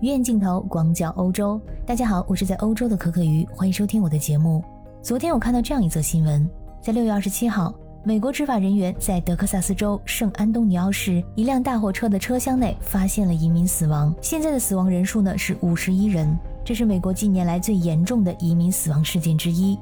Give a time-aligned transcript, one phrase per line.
[0.00, 1.58] 鱼眼镜头，广角欧洲。
[1.86, 4.62] 大家好，我是在欧洲的可可鱼，欢迎收听我的节目。
[5.00, 6.46] 昨天我看到这样一则新闻，
[6.82, 7.74] 在六月二十七号，
[8.04, 19.78] 美国执法人员在德克萨斯州圣安东尼奥市一辆大货车的车厢内发现了移民死亡，现在的死亡人数呢是五十一人，这是美国近年来最严重的移民死亡事件之一。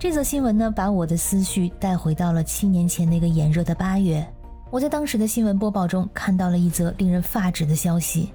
[0.00, 4.26] 这则新闻呢，把我的思绪带回到了七年前那个炎热的八月。
[4.68, 8.32] 我在当时的新闻播报中看到了一则令人发指的消息：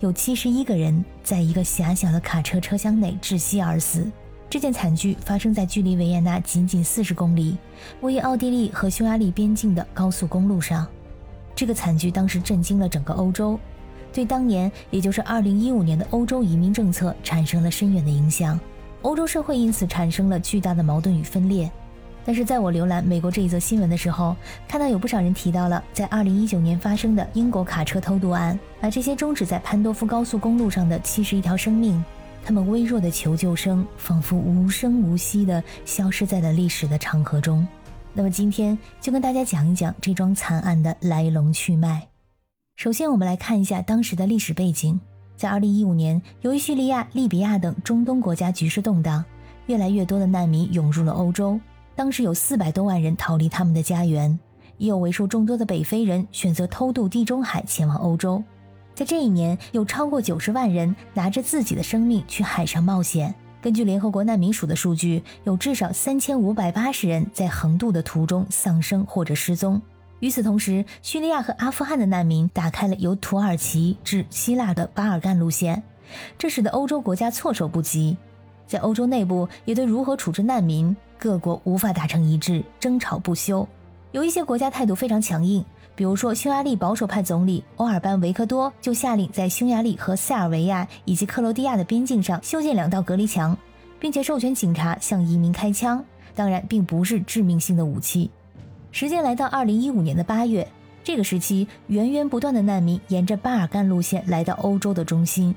[0.00, 4.10] 有七十一个人在一个狭小的卡车车厢内窒息而死。
[4.48, 7.56] 这件惨剧发生在距离维也纳仅仅四十公里、
[8.00, 10.86] 位于奥地利和匈牙利边境的高速公路上。
[11.54, 13.58] 这个惨剧当时震惊了整个欧洲，
[14.12, 18.58] 对当年也就是二零一五年的欧洲移民政策产生了深远的影响。
[19.02, 21.70] 欧洲社会因此产生了巨大的矛盾与分裂。
[22.24, 24.36] 但是在我浏览美国这一则新闻的时候，
[24.68, 32.04] 看到有不少人提到了在2019年发生的英国卡车偷渡案，把这些终止在潘多夫高速公路上的71条生命，
[32.44, 37.66] 他们微弱的求救声仿佛无声无息地消失在了历史的长河中。
[38.12, 42.06] 那么今天就跟大家讲一讲这桩惨案的来龙去脉。
[42.76, 45.00] 首先，我们来看一下当时的历史背景。
[45.36, 49.24] 在2015年，由于叙利亚、利比亚等中东国家局势动荡，
[49.66, 51.58] 越来越多的难民涌入了欧洲。
[52.00, 54.38] 当时有四百多万人逃离他们的家园，
[54.78, 58.42] 也有为数众多的北非人选择偷渡地中海前往欧洲。
[58.94, 63.34] 在这一年，有超过九十万人拿着自己的生命去海上冒险。
[63.60, 69.78] 根据联合国难民署的数据，有至少三千五百八十人在横渡的途中丧生或者失踪。
[70.20, 75.82] 与此同时，叙利亚和阿富汗的难民打开了由土耳其至希腊的巴尔干路线，
[76.38, 78.16] 这使得欧洲国家措手不及。
[78.66, 80.96] 在欧洲内部，也对如何处置难民。
[81.20, 83.68] 各国无法达成一致，争吵不休。
[84.10, 85.62] 有一些国家态度非常强硬，
[85.94, 93.54] 比如说匈牙利保守派总理欧尔班维克多就下令在匈牙利和塞尔维亚以及克罗地亚的边境上修建两道隔离墙，
[94.00, 96.02] 并且授权警察向移民开枪。
[96.34, 98.30] 当然，并不是致命性的武器。
[98.90, 100.66] 时间来到二零一五年的八月，
[101.04, 105.54] 这个时期源源不断的难民沿着巴尔干路线来到欧洲的中心。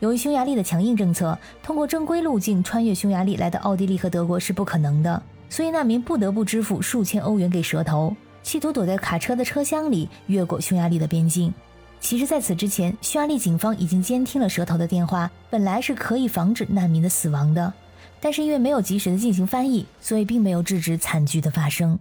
[0.00, 11.52] 由于匈牙利的强硬政策，通过正规路径穿越匈牙利来到奥地利和德国是不可能的，所以难民不得不支付数千欧元给蛇头，企图躲在卡车的车厢里越过匈牙利的边境。
[11.98, 17.72] 其实，在此之前，匈牙利警方已经监听了蛇头的电话，本来是可以防止难民的死亡的，
[18.20, 21.98] 但是因为没有及时的进行翻译，所以并没有制止惨剧的发生。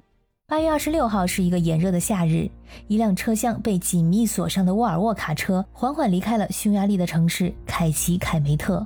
[0.47, 2.47] 八月二十六号是一个炎热的夏日，
[2.87, 8.85] 一辆车厢被紧密锁上的沃尔沃卡车缓缓离开了匈牙利的城市凯奇凯梅特。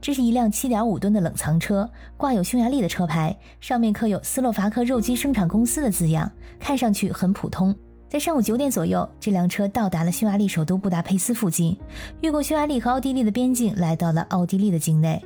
[0.00, 7.74] 这是一辆七点五吨的冷藏车，挂有匈牙利的车牌，上面刻有斯洛伐克肉鸡生产公司的字样，看上去很普通。
[8.08, 11.76] 在上午九点左右，这辆车到达了匈牙利首都布达佩斯附近，
[12.20, 15.20] 越过匈牙利和奥地利的边境，来到了奥地利的境内。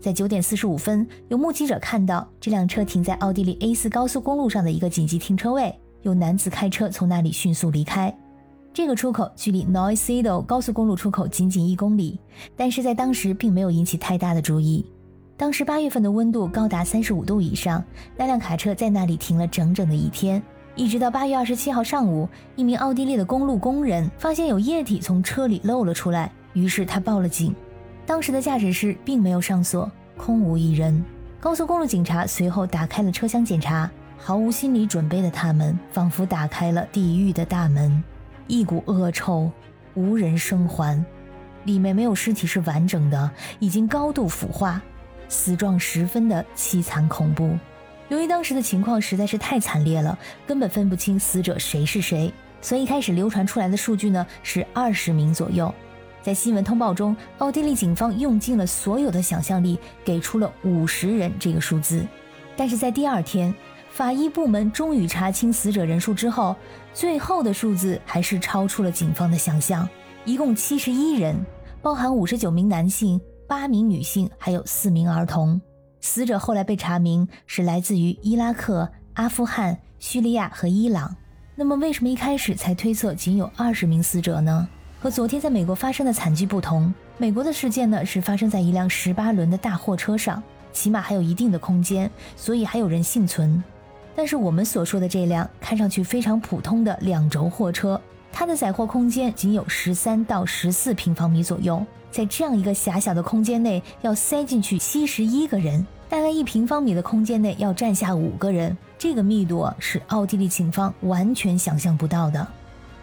[0.00, 8.16] 在九点四十五分，有目击者看到这辆车停在奥地利 A 四高速公路上的一个紧急停车位，有男子开车从那里迅速离开。
[8.72, 12.20] 这个出口距离 Noisido 高速公路出口仅仅一公里，
[12.56, 14.86] 但是在当时并没有引起太大的注意。
[15.36, 17.82] 当时八月份的温度高达三十五度以上，
[18.16, 20.40] 那辆卡车在那里停了整整的一天，
[20.76, 27.52] 一直到八月二十七号上午，一名奥地利的公路工人发现有液体从车里漏了出来，于是他报了警。
[28.08, 31.04] 当时的驾驶室并没有上锁，空无一人。
[31.38, 38.02] 高速公路警察随后打开了车厢检查，毫无心理准备的他们仿佛打开了地狱的大门，
[38.46, 39.52] 一股恶臭，
[39.92, 41.04] 无人生还。
[41.64, 44.80] 里面没有尸体是完整的，已经高度腐化，
[45.28, 47.58] 死状十分的凄惨恐怖。
[48.08, 52.32] 由于当时的情况实在是太惨烈了，根本分不清死者谁是谁，
[52.62, 55.70] 所以一开始流传出来的数据呢是二十名左右。
[56.22, 62.06] 在新闻通报中，奥地利警方用尽了所有的想象力，给出了五十人这个数字。
[62.56, 63.54] 但是在第二天，
[63.90, 66.54] 法医部门终于查清死者人数之后，
[66.92, 69.88] 最后的数字还是超出了警方的想象，
[70.24, 71.36] 一共七十一人，
[71.80, 75.60] 包含五十九名男性、八名女性，还有四名儿童。
[76.00, 81.16] 死者后来被查明是来自于伊拉克、阿富汗、叙利亚和伊朗。
[81.54, 84.68] 那么，为什么一开始才推测仅有二十名死者呢？
[85.00, 90.42] 和昨天在美国发生的惨剧不同，美国的事件呢是发生在一辆十八轮的大货车上，
[90.72, 93.62] 起码还有一定的空间，所以还有人幸存。
[94.16, 98.00] 但是我们所说的这辆看上去非常普通的两轴货车，
[98.32, 101.80] 它的载货空间仅有十三到十四平方米左右，
[102.10, 112.44] 在这样一个狭小的空间内要塞进去七十一个人，大概一平方米的空间内要站下五个人，这个密度是奥地利警方完全想象不到的。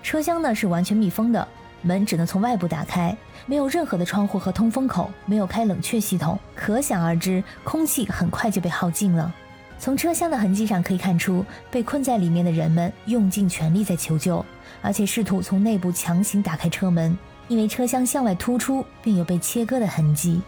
[0.04, 1.48] 车厢呢是完全密封的。
[1.86, 3.16] 门只能从外部打开，
[3.46, 9.34] 没有任何的窗户和通风口，没有开冷却系统，可想而知，空气很快就被耗尽了。
[9.78, 14.44] 从车厢的痕迹上可以看出，被困在里面的人们用尽全力在求救，
[14.82, 17.16] 而且试图从内部强行打开车门，
[17.48, 20.42] 因为车厢向外突出，并有被切割的痕迹。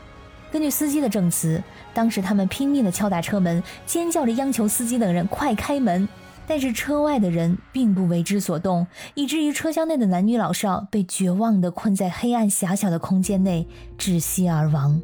[0.50, 1.62] 根据司机的证词，
[1.94, 6.08] 当时他们拼命地敲打车门，尖叫着央求司机等人快开门。
[6.48, 13.68] 但是车外的人并不为之所动，以至于车厢内的男女老少被绝望地困在黑暗狭小的空间内，
[13.98, 15.00] 窒息而亡。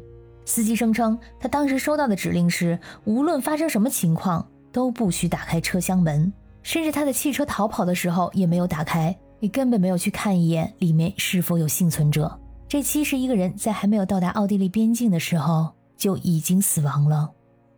[0.46, 6.32] 司机声称，他当时收到的指令是，无论发生什么情况，都不许打开车厢门，
[6.62, 12.40] 甚至他的汽车逃跑的时候也没有打开，也根本没有去看一眼里面是否有幸存者。
[12.66, 17.30] 这七十一个人在还没有到达奥地利边境的时候就已经死亡了。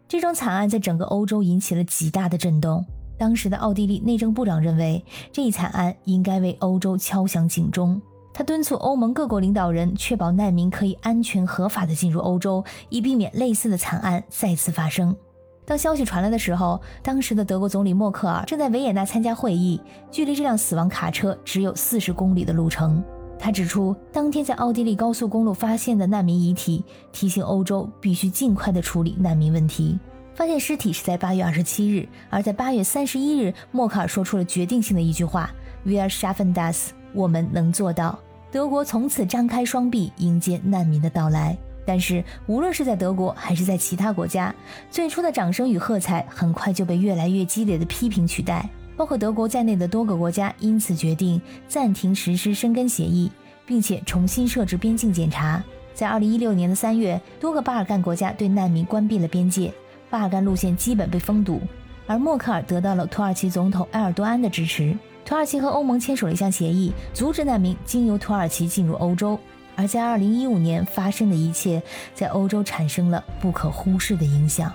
[0.09, 2.87] 这种惨案在整个欧洲引起了极大的震动。
[3.19, 8.01] 当时的奥地利内政部长认为，这一惨案应该为欧洲敲响警钟。
[8.33, 15.17] 他敦促欧盟各国领导人确保难民可以安全合法的进入欧洲，以避免类似的惨案再次发生。
[15.65, 19.81] 当消息传来的时候，当时的德国总理默克尔正在维也纳参加会议，
[20.11, 23.03] 距离这辆死亡卡车只有四十公里的路程。
[23.39, 29.99] 他指出，当天在奥地利高速公路发现的难民遗体，提醒欧洲必须尽快的处理难民问题。
[30.37, 35.51] 发现尸体是在八月二十七日，而在八月三十一日，默克尔说出了决定性的一句话
[35.83, 38.19] ：“We are schaffen das，我们能做到。”
[38.53, 41.57] 德国从此张开双臂迎接难民的到来。
[41.87, 44.55] 但是，无论是在德国还是在其他国家，
[44.91, 48.69] 最初的掌声与喝彩很快就被越来越激烈的批评取代。
[48.95, 53.31] 包括德国在内的多个国家因此决定暂停实施申根协议，
[53.65, 55.63] 并且重新设置边境检查。
[55.95, 59.73] 在二零一六年的三月，多个巴尔干国家对难民关闭了边界。
[60.11, 61.61] 巴尔干路线基本被封堵，
[62.07, 64.97] 而默克尔得到了土耳其总统埃尔多安的支持。
[65.25, 69.39] 土耳其和欧盟签署了一项协议，阻止难民经由土耳其进入欧洲。
[69.75, 71.83] 而在2015年发生的一切，
[72.15, 74.73] 在欧洲产生了不可忽视的影响。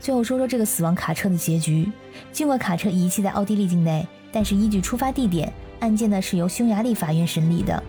[0.00, 1.90] 最后说说这个死亡卡车的结局。
[2.32, 7.82] 尽管卡车遗弃在奥地利境内，但是依据出发地点，案件呢是由匈牙利法院审理的。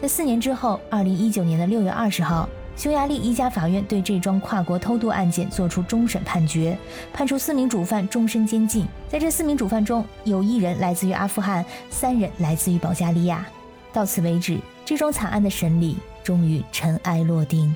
[0.00, 2.48] 在四年之后，2019年的6月20号。
[2.76, 6.78] 匈牙利一家法院对这桩跨国偷渡案件作出终审判决，
[7.12, 8.86] 判处四名主犯终身监禁。
[9.06, 13.46] 在这四名主犯中，有一人来自于阿富汗，三人来自于保加利亚。
[13.92, 17.74] 到此为止，这桩惨案的审理终于尘埃落定。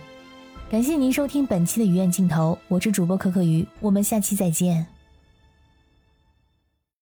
[0.71, 4.94] 感谢您收听本期的鱼眼镜头，我是主播可可鱼，我们下期再见。